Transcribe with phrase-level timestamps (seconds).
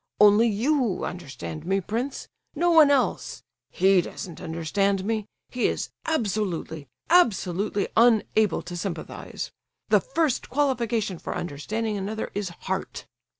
[0.19, 3.43] Only you understand me, prince—no one else.
[3.69, 9.51] He doesn't understand me, he is absolutely—absolutely unable to sympathize.
[9.89, 13.05] The first qualification for understanding another is Heart."